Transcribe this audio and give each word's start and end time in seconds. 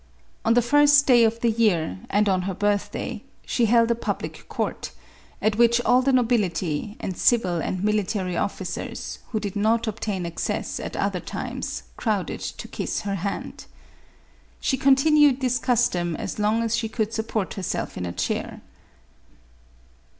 On 0.43 0.55
the 0.55 0.63
first 0.63 1.05
day 1.05 1.23
of 1.23 1.41
the 1.41 1.51
year, 1.51 1.99
and 2.09 2.27
on 2.27 2.41
her 2.49 2.55
birth 2.55 2.91
day, 2.91 3.21
she 3.45 3.65
held 3.67 3.91
a 3.91 3.93
public 3.93 4.47
court, 4.49 4.91
at 5.43 5.57
which 5.57 5.79
all 5.81 6.01
the 6.01 6.11
nobility, 6.11 6.97
and 6.99 7.15
civil 7.15 7.61
and 7.61 7.83
military 7.83 8.35
officers, 8.35 9.19
who 9.29 9.39
did 9.39 9.55
not 9.55 9.85
obtain 9.87 10.25
access 10.25 10.79
at 10.79 10.95
other 10.95 11.19
times, 11.19 11.83
crowded 11.97 12.39
to 12.41 12.67
kiss 12.67 13.01
her 13.01 13.13
hand. 13.13 13.67
She 14.59 14.75
continued 14.75 15.39
this 15.39 15.59
custom 15.59 16.15
as 16.15 16.39
long 16.39 16.63
as 16.63 16.75
she 16.75 16.89
could 16.89 17.13
support 17.13 17.53
herself 17.53 17.95
in 17.95 18.07
a 18.07 18.11
chair. 18.11 18.61